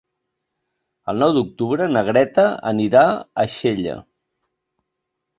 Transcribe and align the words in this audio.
El 1.11 1.19
nou 1.23 1.33
d'octubre 1.35 1.85
na 1.91 2.01
Greta 2.07 2.45
anirà 2.69 3.03
a 3.43 3.45
Xella. 3.57 3.93